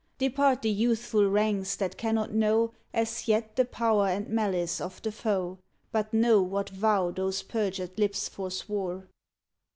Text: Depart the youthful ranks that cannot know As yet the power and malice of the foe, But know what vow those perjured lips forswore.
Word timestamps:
Depart 0.17 0.63
the 0.63 0.71
youthful 0.71 1.29
ranks 1.29 1.75
that 1.75 1.95
cannot 1.95 2.33
know 2.33 2.73
As 2.91 3.27
yet 3.27 3.55
the 3.55 3.65
power 3.65 4.07
and 4.07 4.27
malice 4.29 4.81
of 4.81 4.99
the 5.03 5.11
foe, 5.11 5.59
But 5.91 6.11
know 6.11 6.41
what 6.41 6.71
vow 6.71 7.11
those 7.11 7.43
perjured 7.43 7.99
lips 7.99 8.27
forswore. 8.27 9.07